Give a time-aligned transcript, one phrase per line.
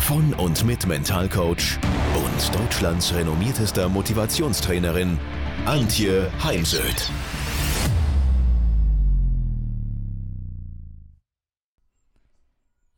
[0.00, 1.78] von und mit Mentalcoach
[2.14, 5.18] und Deutschlands renommiertester Motivationstrainerin
[5.66, 7.10] Antje Heimsöth.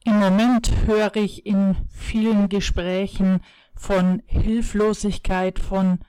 [0.05, 3.41] Im Moment höre ich in vielen Gesprächen
[3.75, 6.01] von Hilflosigkeit, von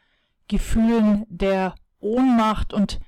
[0.47, 2.99] Gefühlen der Ohnmacht und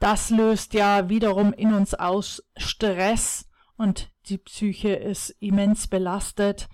[0.00, 6.68] das löst ja wiederum in uns aus Stress und die Psyche ist immens belastet.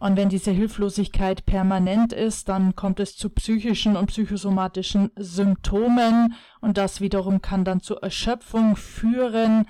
[0.00, 6.78] Und wenn diese Hilflosigkeit permanent ist, dann kommt es zu psychischen und psychosomatischen Symptomen und
[6.78, 9.66] das wiederum kann dann zur Erschöpfung führen.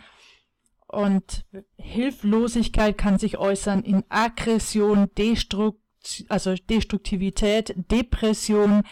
[0.87, 5.81] Und Hilflosigkeit kann sich äußern in Aggression, Destrukt
[6.29, 8.83] also Destruktivität, Depression,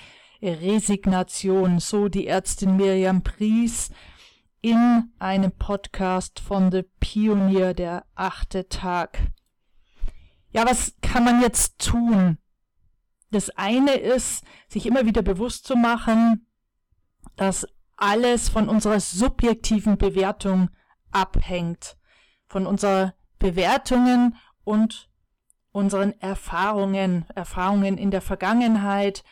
[0.43, 3.91] Resignation, so die Ärztin Miriam Pries
[4.61, 9.21] in einem Podcast von The Pionier, der achte Tag.
[10.57, 12.39] Ja, was kann man jetzt tun?
[13.31, 16.47] Das eine ist, sich immer wieder bewusst zu machen,
[17.37, 17.67] dass
[17.99, 20.71] alles von unserer subjektiven Bewertung
[21.11, 21.99] abhängt,
[22.47, 25.11] von unseren Bewertungen und
[25.73, 29.25] unseren Erfahrungen, Erfahrungen in der Vergangenheit,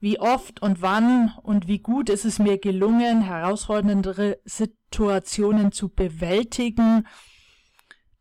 [0.00, 7.06] wie oft und wann und wie gut ist es mir gelungen, herausfordernde Situationen zu bewältigen?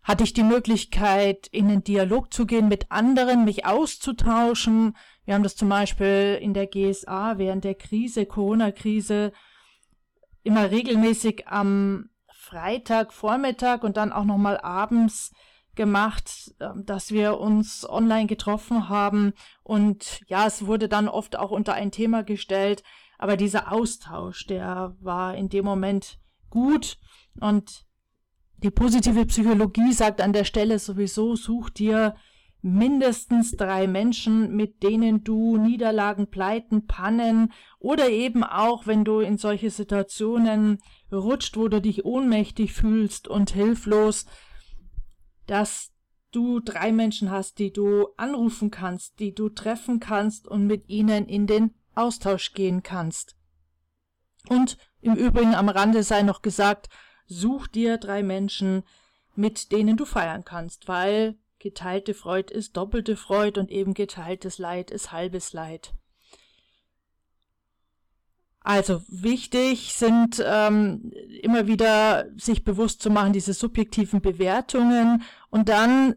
[0.03, 4.97] Hatte ich die Möglichkeit, in den Dialog zu gehen mit anderen, mich auszutauschen?
[5.23, 9.31] Wir haben das zum Beispiel in der GSA während der Krise, Corona-Krise,
[10.43, 15.31] immer regelmäßig am Freitag, Vormittag und dann auch nochmal abends
[15.75, 19.33] gemacht, ähm, dass wir uns online getroffen haben
[19.63, 22.83] und ja, es wurde dann oft auch unter ein Thema gestellt,
[23.17, 26.99] aber dieser Austausch, der war in dem Moment gut
[27.39, 27.85] und
[28.63, 32.15] die positive Psychologie sagt an der Stelle sowieso, such dir
[32.61, 39.37] mindestens drei Menschen, mit denen du Niederlagen, Pleiten, Pannen oder eben auch, wenn du in
[39.37, 40.79] solche Situationen
[41.11, 44.25] rutscht, wo du dich ohnmächtig fühlst und hilflos,
[45.45, 45.91] dass
[46.31, 51.25] du drei Menschen hast, die du anrufen kannst, die du treffen kannst und mit ihnen
[51.25, 53.35] in den Austausch gehen kannst.
[54.47, 56.87] Und im Übrigen am Rande sei noch gesagt,
[57.27, 58.83] such dir drei Menschen,
[59.35, 64.91] mit denen du feiern kannst, weil geteilte Freud ist doppelte Freud und eben geteiltes Leid
[64.91, 65.93] ist halbes Leid.
[68.61, 71.11] Also wichtig sind ähm,
[71.41, 76.15] immer wieder sich bewusst zu machen, diese subjektiven Bewertungen und dann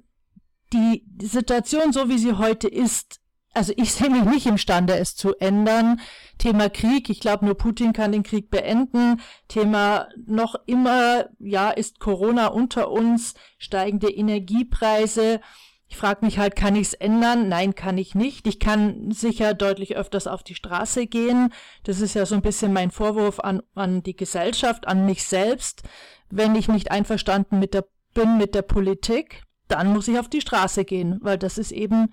[0.73, 3.21] die, die Situation, so wie sie heute ist,
[3.56, 6.00] also ich sehe mich nicht imstande, es zu ändern.
[6.39, 9.21] Thema Krieg, ich glaube, nur Putin kann den Krieg beenden.
[9.49, 15.41] Thema noch immer, ja, ist Corona unter uns, steigende Energiepreise.
[15.89, 17.49] Ich frage mich halt, kann ich es ändern?
[17.49, 18.47] Nein, kann ich nicht.
[18.47, 21.53] Ich kann sicher deutlich öfters auf die Straße gehen.
[21.84, 25.83] Das ist ja so ein bisschen mein Vorwurf an, an die Gesellschaft, an mich selbst.
[26.28, 30.41] Wenn ich nicht einverstanden mit der, bin mit der Politik, dann muss ich auf die
[30.41, 32.09] Straße gehen, weil das ist eben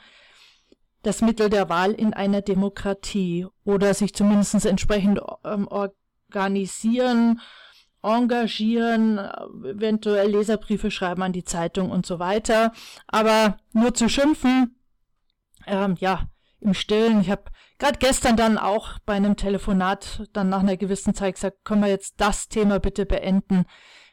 [1.04, 7.40] das Mittel der Wahl in einer Demokratie oder sich zumindest entsprechend ähm, organisieren
[8.04, 12.74] engagieren, eventuell Leserbriefe schreiben an die Zeitung und so weiter.
[13.08, 14.76] Aber nur zu schimpfen,
[15.66, 16.28] ähm, ja,
[16.60, 17.22] im Stillen.
[17.22, 17.44] Ich habe
[17.80, 21.90] gerade gestern dann auch bei einem Telefonat dann nach einer gewissen Zeit gesagt, können wir
[21.90, 23.66] jetzt das Thema bitte beenden,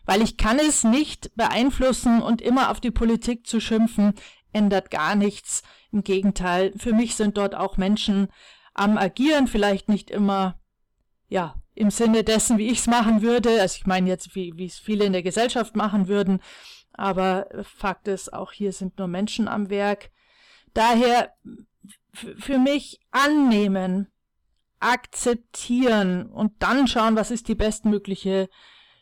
[0.05, 4.15] weil ich kann es nicht beeinflussen und immer auf die Politik zu schimpfen,
[4.53, 5.63] ändert gar nichts.
[5.93, 8.29] Im Gegenteil, für mich sind dort auch Menschen
[8.75, 10.59] am Agieren, vielleicht nicht immer,
[11.29, 13.61] ja, im Sinne dessen, wie ich es machen würde.
[13.61, 16.41] Also ich meine jetzt, wie, es viele in der Gesellschaft machen würden.
[16.93, 20.11] Aber Fakt ist, auch hier sind nur Menschen am Werk.
[20.75, 21.33] Daher
[22.13, 24.09] für mich annehmen,
[24.81, 28.49] akzeptieren und dann schauen, was ist die bestmögliche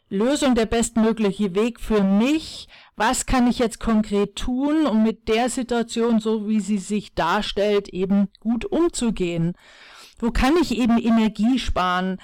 [0.08, 2.68] Lösung, der bestmögliche Weg für mich.
[2.96, 7.88] Was kann ich jetzt konkret tun, um mit der Situation, so wie sie sich darstellt,
[7.88, 9.54] eben gut umzugehen?
[10.18, 12.18] Wo kann ich eben Energie sparen?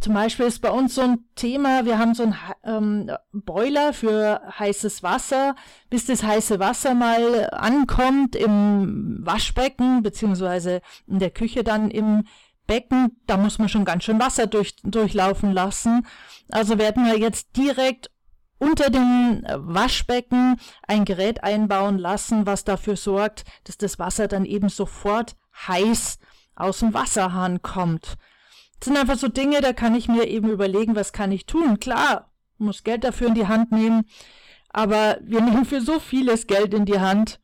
[0.00, 4.40] zum Beispiel ist bei uns so ein Thema, wir haben so einen ähm, Boiler für
[4.58, 5.54] heißes Wasser,
[5.90, 12.24] bis das heiße Wasser mal ankommt im Waschbecken, beziehungsweise in der Küche dann im
[12.66, 16.06] Becken, da muss man schon ganz schön Wasser durch, durchlaufen lassen.
[16.50, 18.10] Also werden wir jetzt direkt
[18.58, 24.68] unter dem Waschbecken ein Gerät einbauen lassen, was dafür sorgt, dass das Wasser dann eben
[24.68, 25.36] sofort
[25.66, 26.18] heiß
[26.54, 28.16] aus dem Wasserhahn kommt.
[28.78, 31.80] Das sind einfach so Dinge, da kann ich mir eben überlegen, was kann ich tun.
[31.80, 34.04] Klar, muss Geld dafür in die Hand nehmen,
[34.70, 37.40] aber wir nehmen für so vieles Geld in die Hand.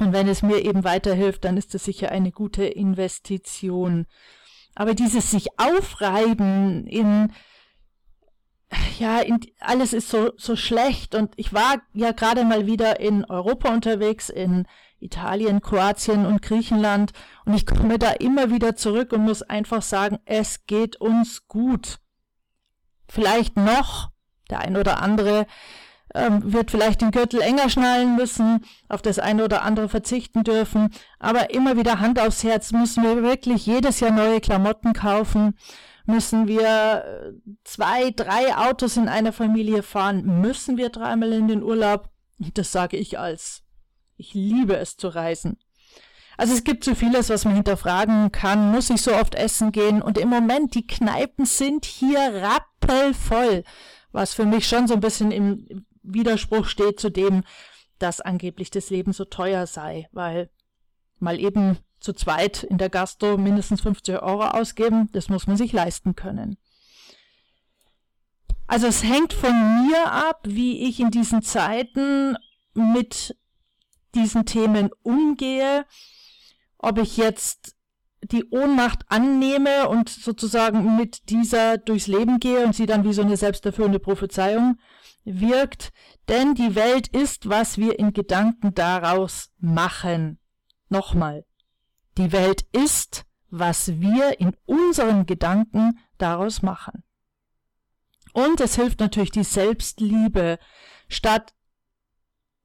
[0.00, 4.06] Und wenn es mir eben weiterhilft, dann ist es sicher eine gute Investition.
[4.74, 7.32] Aber dieses sich aufreiben in,
[8.98, 13.24] ja, in, alles ist so, so schlecht und ich war ja gerade mal wieder in
[13.24, 14.66] Europa unterwegs, in
[14.98, 17.12] Italien, Kroatien und Griechenland.
[17.44, 21.98] Und ich komme da immer wieder zurück und muss einfach sagen, es geht uns gut.
[23.08, 24.10] Vielleicht noch,
[24.50, 25.46] der ein oder andere
[26.14, 30.90] ähm, wird vielleicht den Gürtel enger schnallen müssen, auf das eine oder andere verzichten dürfen.
[31.18, 35.58] Aber immer wieder Hand aufs Herz, müssen wir wirklich jedes Jahr neue Klamotten kaufen?
[36.06, 37.32] Müssen wir äh,
[37.64, 40.40] zwei, drei Autos in einer Familie fahren?
[40.40, 42.08] Müssen wir dreimal in den Urlaub?
[42.54, 43.64] Das sage ich als
[44.16, 45.58] ich liebe es zu reisen.
[46.36, 48.72] Also es gibt so vieles, was man hinterfragen kann.
[48.72, 50.02] Muss ich so oft essen gehen?
[50.02, 53.64] Und im Moment, die Kneipen sind hier rappelvoll,
[54.12, 57.42] was für mich schon so ein bisschen im Widerspruch steht zu dem,
[57.98, 60.50] dass angeblich das Leben so teuer sei, weil
[61.18, 65.72] mal eben zu zweit in der Gastro mindestens 50 Euro ausgeben, das muss man sich
[65.72, 66.58] leisten können.
[68.66, 72.36] Also es hängt von mir ab, wie ich in diesen Zeiten
[72.74, 73.36] mit
[74.14, 75.86] diesen Themen umgehe,
[76.78, 77.76] ob ich jetzt
[78.22, 83.22] die Ohnmacht annehme und sozusagen mit dieser durchs Leben gehe und sie dann wie so
[83.22, 84.78] eine selbsterfüllende Prophezeiung
[85.24, 85.92] wirkt,
[86.28, 90.38] denn die Welt ist, was wir in Gedanken daraus machen.
[90.88, 91.44] Nochmal,
[92.18, 97.04] die Welt ist, was wir in unseren Gedanken daraus machen.
[98.32, 100.58] Und es hilft natürlich die Selbstliebe,
[101.08, 101.54] statt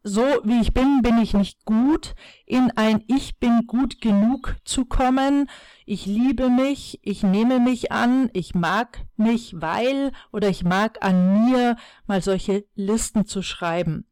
[0.03, 2.15] so wie ich bin, bin ich nicht gut,
[2.45, 5.49] in ein Ich bin gut genug zu kommen.
[5.85, 11.45] Ich liebe mich, ich nehme mich an, ich mag mich, weil oder ich mag an
[11.45, 11.75] mir,
[12.07, 14.05] mal solche Listen zu schreiben.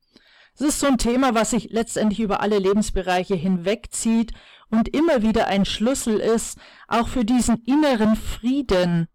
[0.55, 4.33] Es ist so ein Thema, was sich letztendlich über alle Lebensbereiche hinwegzieht
[4.69, 6.57] und immer wieder ein Schlüssel ist,
[6.87, 9.07] auch für diesen inneren Frieden.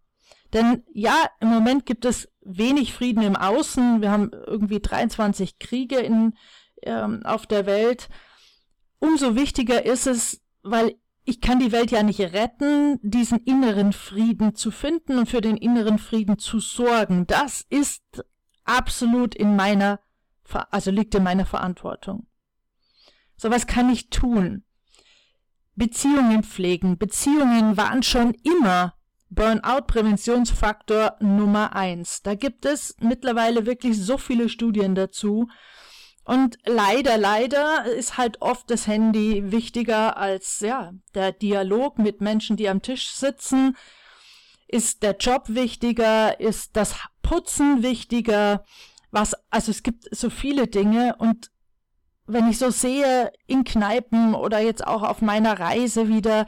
[0.52, 4.02] Denn ja, im Moment gibt es wenig Frieden im Außen.
[4.02, 6.34] Wir haben irgendwie 23 Kriege in
[6.82, 8.08] ähm, auf der Welt,
[8.98, 10.94] umso wichtiger ist es, weil
[11.24, 15.56] ich kann die Welt ja nicht retten, diesen inneren Frieden zu finden und für den
[15.56, 17.26] inneren Frieden zu sorgen.
[17.26, 18.02] Das ist
[18.64, 20.00] absolut in meiner,
[20.70, 22.26] also liegt in meiner Verantwortung.
[23.36, 24.64] So was kann ich tun?
[25.74, 26.98] Beziehungen pflegen.
[26.98, 28.94] Beziehungen waren schon immer
[29.30, 32.22] Burnout-Präventionsfaktor Nummer eins.
[32.22, 35.48] Da gibt es mittlerweile wirklich so viele Studien dazu.
[36.24, 42.56] Und leider, leider ist halt oft das Handy wichtiger als ja, der Dialog mit Menschen,
[42.56, 43.76] die am Tisch sitzen.
[44.68, 46.38] Ist der Job wichtiger?
[46.38, 48.64] Ist das Putzen wichtiger?
[49.10, 51.50] Was, also es gibt so viele Dinge und
[52.26, 56.46] wenn ich so sehe in Kneipen oder jetzt auch auf meiner Reise wieder,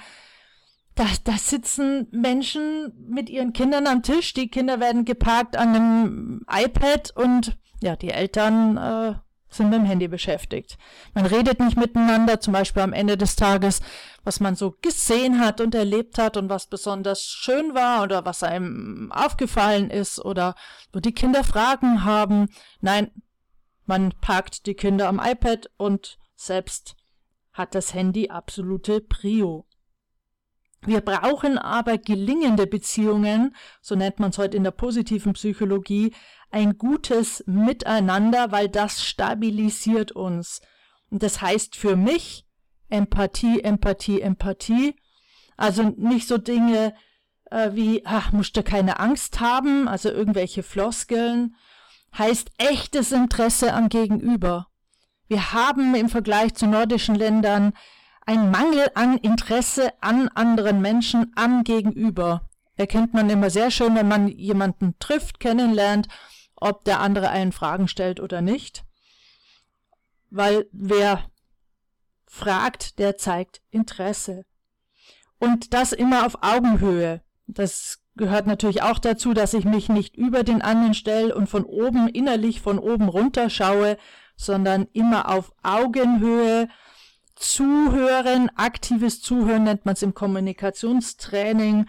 [0.95, 4.33] da, da sitzen Menschen mit ihren Kindern am Tisch.
[4.35, 9.15] Die Kinder werden geparkt an einem iPad und ja, die Eltern äh,
[9.57, 10.79] sind mit dem Handy beschäftigt.
[11.15, 13.81] Man redet nicht miteinander, zum Beispiel am Ende des Tages,
[14.25, 18.43] was man so gesehen hat und erlebt hat und was besonders schön war oder was
[18.43, 20.55] einem aufgefallen ist oder
[20.93, 22.49] wo die Kinder Fragen haben.
[22.81, 23.11] Nein,
[23.87, 26.97] man parkt die Kinder am iPad und selbst
[27.53, 29.67] hat das Handy absolute Prio.
[30.87, 36.13] Wir brauchen aber gelingende Beziehungen, so nennt man es heute in der positiven Psychologie,
[36.55, 40.61] ein gutes Miteinander, weil das stabilisiert uns.
[41.11, 42.47] Und das heißt für mich
[42.89, 44.95] Empathie, Empathie, Empathie.
[45.57, 46.95] Also nicht so Dinge
[47.51, 51.57] äh, wie, ach, musst du keine Angst haben, also irgendwelche Floskeln.
[52.17, 54.69] Heißt echtes Interesse am Gegenüber.
[55.27, 57.73] Wir haben im Vergleich zu nordischen Ländern
[58.27, 62.49] ein Mangel an Interesse an anderen Menschen, am Gegenüber.
[62.77, 66.07] Erkennt man immer sehr schön, wenn man jemanden trifft, kennenlernt
[66.57, 68.85] ob der andere einen Fragen stellt oder nicht.
[70.31, 71.25] Weil wer
[72.27, 74.45] fragt, der zeigt Interesse.
[75.39, 77.23] Und das immer auf Augenhöhe.
[77.47, 81.65] Das gehört natürlich auch dazu, dass ich mich nicht über den anderen stelle und von
[81.65, 83.99] oben innerlich von oben runter schaue,
[84.37, 86.69] sondern immer auf Augenhöhe
[87.37, 88.51] zuhören.
[88.57, 91.87] Aktives Zuhören nennt man es im Kommunikationstraining.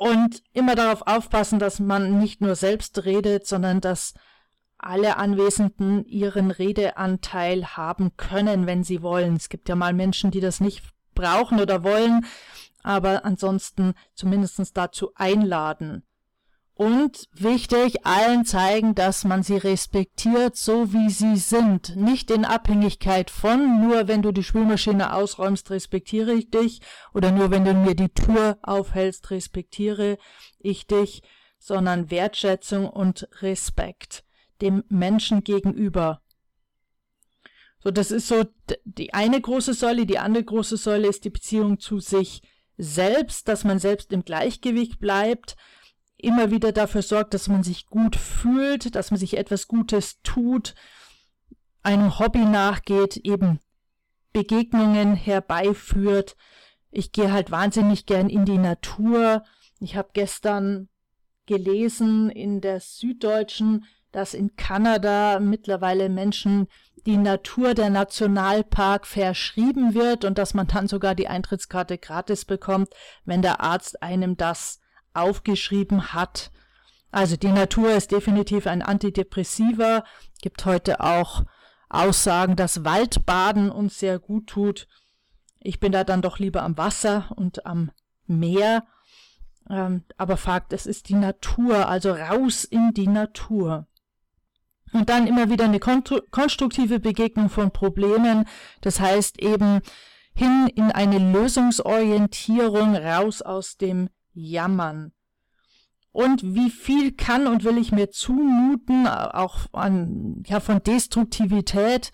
[0.00, 4.14] Und immer darauf aufpassen, dass man nicht nur selbst redet, sondern dass
[4.78, 9.36] alle Anwesenden ihren Redeanteil haben können, wenn sie wollen.
[9.36, 10.82] Es gibt ja mal Menschen, die das nicht
[11.14, 12.24] brauchen oder wollen,
[12.82, 16.02] aber ansonsten zumindest dazu einladen.
[16.80, 21.94] Und wichtig, allen zeigen, dass man sie respektiert, so wie sie sind.
[21.94, 26.80] Nicht in Abhängigkeit von, nur wenn du die Spülmaschine ausräumst, respektiere ich dich,
[27.12, 30.16] oder nur wenn du mir die Tür aufhältst, respektiere
[30.58, 31.22] ich dich,
[31.58, 34.24] sondern Wertschätzung und Respekt
[34.62, 36.22] dem Menschen gegenüber.
[37.80, 38.46] So, das ist so
[38.86, 40.06] die eine große Säule.
[40.06, 42.40] Die andere große Säule ist die Beziehung zu sich
[42.78, 45.56] selbst, dass man selbst im Gleichgewicht bleibt,
[46.24, 50.74] immer wieder dafür sorgt, dass man sich gut fühlt, dass man sich etwas Gutes tut,
[51.82, 53.60] einem Hobby nachgeht, eben
[54.32, 56.36] Begegnungen herbeiführt.
[56.90, 59.44] Ich gehe halt wahnsinnig gern in die Natur.
[59.80, 60.88] Ich habe gestern
[61.46, 66.68] gelesen in der Süddeutschen, dass in Kanada mittlerweile Menschen
[67.06, 72.90] die Natur der Nationalpark verschrieben wird und dass man dann sogar die Eintrittskarte gratis bekommt,
[73.24, 74.79] wenn der Arzt einem das
[75.14, 76.50] aufgeschrieben hat.
[77.10, 80.04] Also die Natur ist definitiv ein Antidepressiver,
[80.40, 81.44] gibt heute auch
[81.88, 84.86] Aussagen, dass Waldbaden uns sehr gut tut.
[85.58, 87.90] Ich bin da dann doch lieber am Wasser und am
[88.26, 88.84] Meer.
[89.68, 93.86] Ähm, aber Fakt, es ist die Natur, also raus in die Natur.
[94.92, 98.46] Und dann immer wieder eine konstruktive Begegnung von Problemen.
[98.80, 99.80] Das heißt eben
[100.34, 104.10] hin in eine Lösungsorientierung, raus aus dem
[104.44, 105.12] Jammern.
[106.12, 112.10] Und wie viel kann und will ich mir zumuten, auch an, ja, von Destruktivität.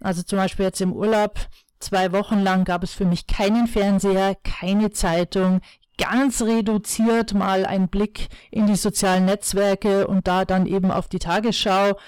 [0.00, 1.38] Also zum Beispiel jetzt im Urlaub,
[1.80, 5.60] zwei Wochen lang gab es für mich keinen Fernseher, keine Zeitung,
[5.96, 11.18] ganz reduziert mal einen Blick in die sozialen Netzwerke und da dann eben auf die
[11.18, 11.98] Tagesschau,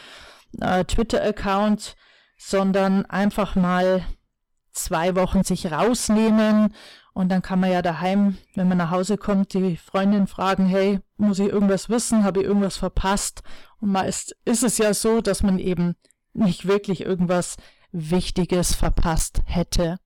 [0.60, 1.96] äh, Twitter-Account,
[2.38, 4.04] sondern einfach mal
[4.72, 6.74] zwei Wochen sich rausnehmen
[7.12, 11.00] und dann kann man ja daheim, wenn man nach Hause kommt, die Freundin fragen, hey,
[11.16, 13.42] muss ich irgendwas wissen, habe ich irgendwas verpasst?
[13.80, 15.96] Und meist ist es ja so, dass man eben
[16.32, 17.56] nicht wirklich irgendwas
[17.92, 19.98] Wichtiges verpasst hätte.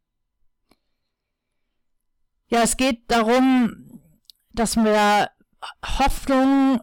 [2.46, 4.00] Ja, es geht darum,
[4.52, 5.30] dass wir
[5.98, 6.80] Hoffnung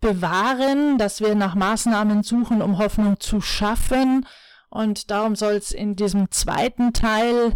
[0.00, 4.26] bewahren, dass wir nach Maßnahmen suchen, um Hoffnung zu schaffen.
[4.70, 7.54] Und darum soll es in diesem zweiten Teil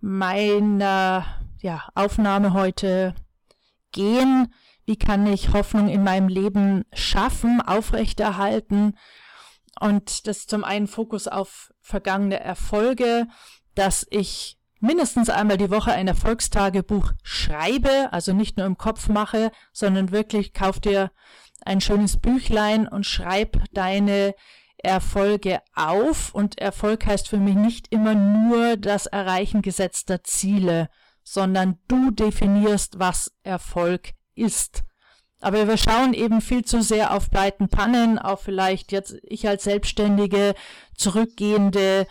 [0.00, 1.24] meiner
[1.60, 3.14] ja, Aufnahme heute
[3.92, 4.52] gehen.
[4.84, 8.96] Wie kann ich Hoffnung in meinem Leben schaffen, aufrechterhalten?
[9.78, 13.26] Und das zum einen Fokus auf vergangene Erfolge,
[13.74, 19.52] dass ich mindestens einmal die Woche ein Erfolgstagebuch schreibe, also nicht nur im Kopf mache,
[19.72, 21.10] sondern wirklich kauf dir
[21.64, 24.34] ein schönes Büchlein und schreib deine
[24.82, 26.34] Erfolge auf.
[26.34, 30.88] Und Erfolg heißt für mich nicht immer nur das Erreichen gesetzter Ziele,
[31.22, 34.82] sondern du definierst, was Erfolg ist.
[35.40, 39.64] Aber wir schauen eben viel zu sehr auf Pleiten, Pannen, auf vielleicht jetzt ich als
[39.64, 40.54] Selbstständige
[40.94, 42.06] zurückgehende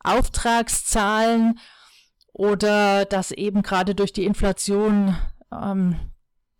[0.00, 1.58] Auftragszahlen
[2.32, 5.16] oder dass eben gerade durch die Inflation
[5.50, 5.98] ähm,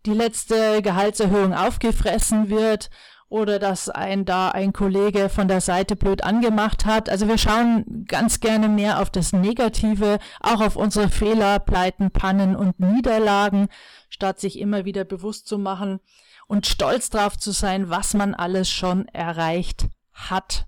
[0.05, 2.89] die letzte Gehaltserhöhung aufgefressen wird
[3.29, 7.09] oder dass ein da ein Kollege von der Seite blöd angemacht hat.
[7.09, 12.55] Also wir schauen ganz gerne mehr auf das Negative, auch auf unsere Fehler, Pleiten, Pannen
[12.55, 13.67] und Niederlagen,
[14.09, 15.99] statt sich immer wieder bewusst zu machen
[16.47, 20.67] und stolz drauf zu sein, was man alles schon erreicht hat.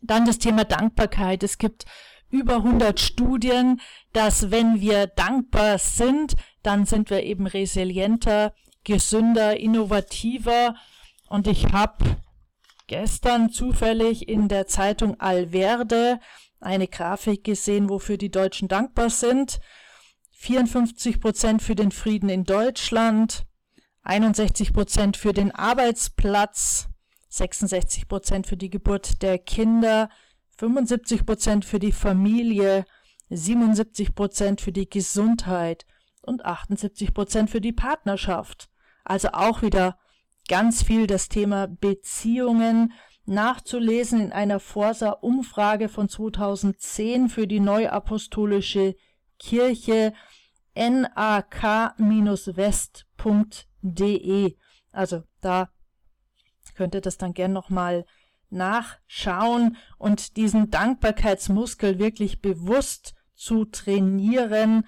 [0.00, 1.42] Dann das Thema Dankbarkeit.
[1.42, 1.84] Es gibt
[2.30, 3.80] über 100 Studien,
[4.12, 8.54] dass wenn wir dankbar sind, dann sind wir eben resilienter,
[8.84, 10.74] gesünder, innovativer.
[11.28, 12.16] Und ich habe
[12.86, 16.20] gestern zufällig in der Zeitung Alverde
[16.60, 19.60] eine Grafik gesehen, wofür die Deutschen dankbar sind.
[20.32, 23.46] 54 Prozent für den Frieden in Deutschland,
[24.02, 26.88] 61 Prozent für den Arbeitsplatz,
[27.28, 30.08] 66 Prozent für die Geburt der Kinder,
[30.56, 32.84] 75 Prozent für die Familie,
[33.30, 35.84] 77 Prozent für die Gesundheit
[36.22, 38.70] und 78 Prozent für die Partnerschaft.
[39.04, 39.98] Also auch wieder
[40.48, 42.92] ganz viel das Thema Beziehungen
[43.26, 48.96] nachzulesen in einer Forsa-Umfrage von 2010 für die Neuapostolische
[49.38, 50.12] Kirche.
[50.74, 51.66] nak-west.de.
[54.92, 55.68] Also da
[56.74, 58.06] könnt ihr das dann gern nochmal
[58.50, 64.86] nachschauen und diesen Dankbarkeitsmuskel wirklich bewusst zu trainieren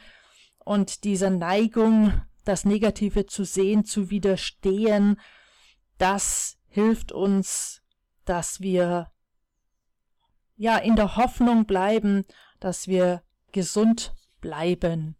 [0.65, 2.13] und dieser Neigung,
[2.45, 5.21] das Negative zu sehen, zu widerstehen,
[6.01, 7.83] das hilft uns,
[8.25, 9.11] dass wir
[10.57, 12.25] ja in der Hoffnung bleiben,
[12.59, 15.17] dass wir gesund bleiben.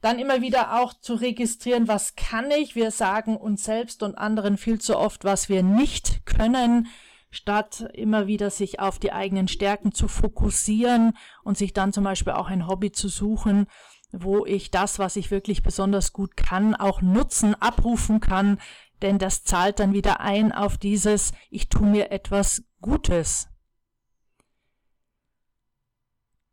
[0.00, 2.76] Dann immer wieder auch zu registrieren, was kann ich?
[2.76, 6.86] Wir sagen uns selbst und anderen viel zu oft, was wir nicht können,
[7.30, 12.32] statt immer wieder sich auf die eigenen Stärken zu fokussieren und sich dann zum Beispiel
[12.32, 13.66] auch ein Hobby zu suchen,
[14.12, 18.58] wo ich das, was ich wirklich besonders gut kann, auch nutzen, abrufen kann,
[19.02, 23.48] denn das zahlt dann wieder ein auf dieses, ich tue mir etwas Gutes.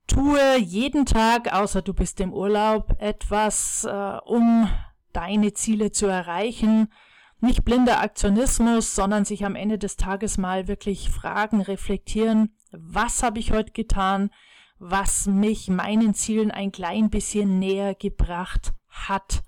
[0.07, 4.69] Tue jeden Tag, außer du bist im Urlaub, etwas, äh, um
[5.13, 6.91] deine Ziele zu erreichen.
[7.39, 13.39] Nicht blinder Aktionismus, sondern sich am Ende des Tages mal wirklich fragen, reflektieren, was habe
[13.39, 14.29] ich heute getan,
[14.77, 19.43] was mich meinen Zielen ein klein bisschen näher gebracht hat.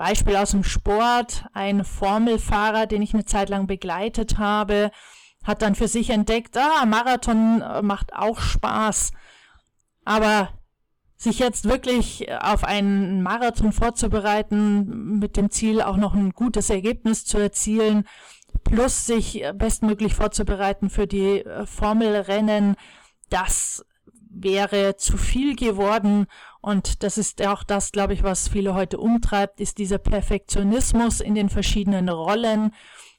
[0.00, 4.90] Beispiel aus dem Sport, ein Formelfahrer, den ich eine Zeit lang begleitet habe,
[5.44, 9.12] hat dann für sich entdeckt, ah, Marathon äh, macht auch Spaß.
[10.06, 10.48] Aber
[11.18, 17.26] sich jetzt wirklich auf einen Marathon vorzubereiten, mit dem Ziel auch noch ein gutes Ergebnis
[17.26, 18.04] zu erzielen,
[18.64, 22.76] plus sich bestmöglich vorzubereiten für die äh, Formelrennen,
[23.28, 23.84] das
[24.30, 26.26] wäre zu viel geworden.
[26.60, 31.34] Und das ist auch das, glaube ich, was viele heute umtreibt, ist dieser Perfektionismus in
[31.34, 32.72] den verschiedenen Rollen.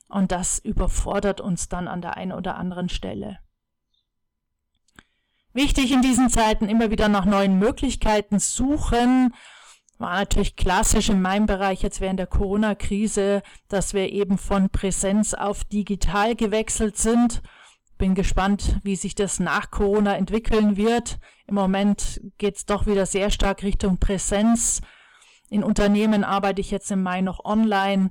[0.07, 3.39] Und das überfordert uns dann an der einen oder anderen Stelle.
[5.53, 9.33] Wichtig in diesen Zeiten immer wieder nach neuen Möglichkeiten suchen.
[9.97, 15.33] War natürlich klassisch in meinem Bereich jetzt während der Corona-Krise, dass wir eben von Präsenz
[15.33, 17.41] auf digital gewechselt sind.
[18.01, 21.19] Bin gespannt, wie sich das nach Corona entwickeln wird.
[21.45, 24.81] Im Moment geht es doch wieder sehr stark Richtung Präsenz.
[25.51, 28.09] In Unternehmen arbeite ich jetzt im Mai noch online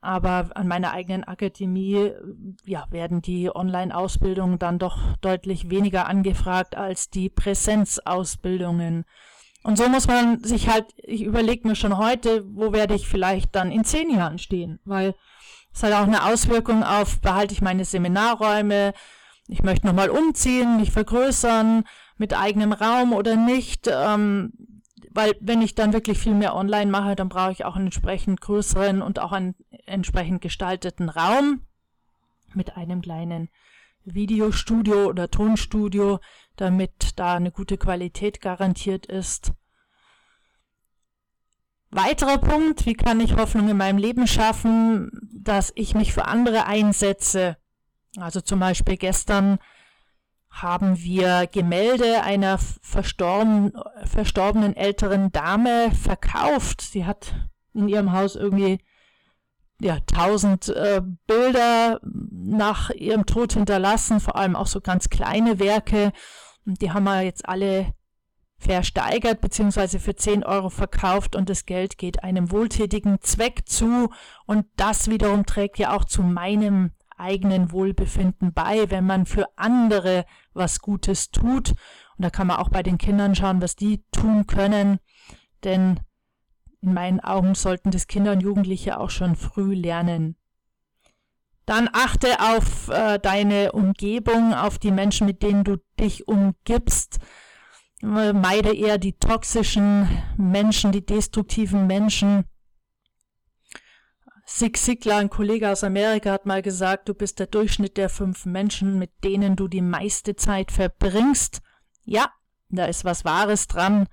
[0.00, 2.12] aber an meiner eigenen Akademie
[2.64, 9.06] ja, werden die Online-Ausbildungen dann doch deutlich weniger angefragt als die Präsenzausbildungen.
[9.64, 13.56] Und so muss man sich halt, ich überlege mir schon heute, wo werde ich vielleicht
[13.56, 15.16] dann in zehn Jahren stehen, weil
[15.76, 18.94] es hat auch eine Auswirkung auf, behalte ich meine Seminarräume,
[19.48, 21.84] ich möchte nochmal umziehen, mich vergrößern
[22.16, 23.88] mit eigenem Raum oder nicht.
[23.90, 24.52] Ähm,
[25.10, 28.40] weil wenn ich dann wirklich viel mehr online mache, dann brauche ich auch einen entsprechend
[28.40, 29.54] größeren und auch einen
[29.86, 31.62] entsprechend gestalteten Raum
[32.54, 33.48] mit einem kleinen
[34.04, 36.20] Videostudio oder Tonstudio,
[36.56, 39.52] damit da eine gute Qualität garantiert ist.
[41.90, 46.66] Weiterer Punkt, wie kann ich Hoffnung in meinem Leben schaffen, dass ich mich für andere
[46.66, 47.56] einsetze.
[48.18, 49.58] Also zum Beispiel gestern
[50.50, 53.72] haben wir Gemälde einer verstorben,
[54.04, 56.80] verstorbenen älteren Dame verkauft.
[56.80, 57.34] Sie hat
[57.74, 58.78] in ihrem Haus irgendwie
[59.80, 66.12] ja, tausend äh, Bilder nach ihrem Tod hinterlassen, vor allem auch so ganz kleine Werke.
[66.64, 67.92] Und die haben wir jetzt alle
[68.58, 69.98] versteigert bzw.
[69.98, 74.10] für 10 Euro verkauft und das Geld geht einem wohltätigen Zweck zu
[74.46, 80.24] und das wiederum trägt ja auch zu meinem eigenen Wohlbefinden bei, wenn man für andere
[80.54, 81.70] was Gutes tut.
[81.70, 84.98] Und da kann man auch bei den Kindern schauen, was die tun können.
[85.64, 86.00] Denn
[86.80, 90.36] in meinen Augen sollten das Kinder und Jugendliche auch schon früh lernen.
[91.66, 97.18] Dann achte auf äh, deine Umgebung, auf die Menschen, mit denen du dich umgibst.
[98.02, 102.44] Meide eher die toxischen Menschen, die destruktiven Menschen.
[104.48, 108.46] Sig Sigler, ein Kollege aus Amerika, hat mal gesagt, du bist der Durchschnitt der fünf
[108.46, 111.62] Menschen, mit denen du die meiste Zeit verbringst.
[112.04, 112.30] Ja,
[112.68, 114.06] da ist was Wahres dran.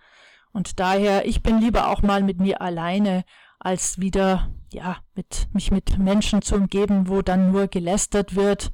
[0.52, 3.26] Und daher, ich bin lieber auch mal mit mir alleine,
[3.60, 8.72] als wieder, ja, mit, mich mit Menschen zu umgeben, wo dann nur gelästert wird,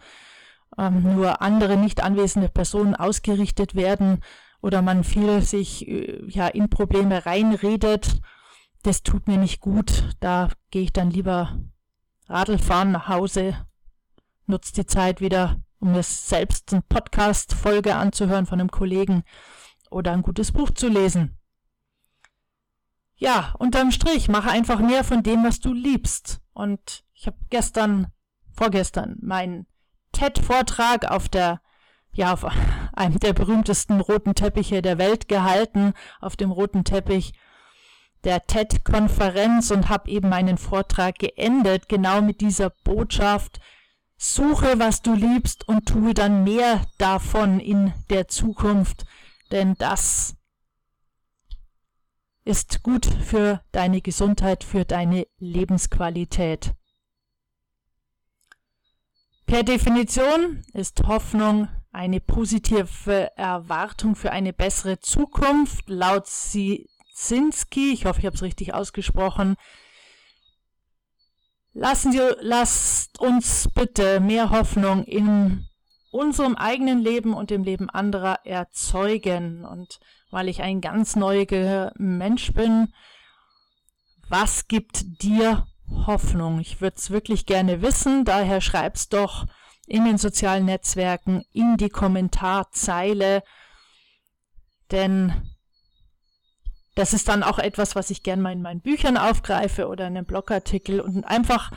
[0.78, 4.22] ähm, nur andere nicht anwesende Personen ausgerichtet werden
[4.62, 8.22] oder man viel sich, äh, ja, in Probleme reinredet
[8.84, 10.16] das tut mir nicht gut.
[10.20, 11.60] Da gehe ich dann lieber
[12.28, 13.66] Radl fahren nach Hause,
[14.46, 19.24] nutze die Zeit wieder, um mir selbst eine Podcast-Folge anzuhören von einem Kollegen
[19.90, 21.38] oder ein gutes Buch zu lesen.
[23.16, 26.40] Ja, unterm Strich, mache einfach mehr von dem, was du liebst.
[26.54, 28.08] Und ich habe gestern,
[28.54, 29.68] vorgestern, meinen
[30.14, 31.62] TED-Vortrag auf der,
[32.14, 32.46] ja, auf
[32.94, 37.34] einem der berühmtesten roten Teppiche der Welt gehalten, auf dem roten Teppich
[38.24, 43.60] der TED-Konferenz und habe eben meinen Vortrag geendet, genau mit dieser Botschaft,
[44.18, 49.06] suche, was du liebst und tue dann mehr davon in der Zukunft,
[49.52, 50.36] denn das
[52.44, 56.74] ist gut für deine Gesundheit, für deine Lebensqualität.
[59.46, 65.90] Per Definition ist Hoffnung eine positive Erwartung für eine bessere Zukunft.
[65.90, 66.28] Laut
[67.22, 69.58] Sinski, ich hoffe, ich habe es richtig ausgesprochen,
[71.74, 75.68] lassen Sie, lasst uns bitte mehr Hoffnung in
[76.12, 79.66] unserem eigenen Leben und im Leben anderer erzeugen.
[79.66, 80.00] Und
[80.32, 82.94] weil ich ein ganz neuer Mensch bin,
[84.30, 85.68] was gibt dir
[86.08, 86.62] Hoffnung?
[86.62, 89.46] Ich würde es wirklich gerne wissen, daher schreib's doch
[89.88, 93.44] in den sozialen Netzwerken, in die Kommentarzeile,
[94.92, 95.59] denn
[97.00, 100.18] das ist dann auch etwas, was ich gerne mal in meinen Büchern aufgreife oder in
[100.18, 101.72] einem Blogartikel und einfach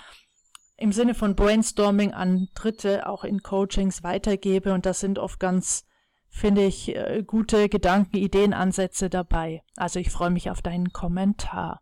[0.76, 4.72] im Sinne von Brainstorming an Dritte auch in Coachings weitergebe.
[4.72, 5.86] Und das sind oft ganz,
[6.28, 9.62] finde ich, äh, gute Gedanken, Ideen, Ansätze dabei.
[9.76, 11.81] Also ich freue mich auf deinen Kommentar.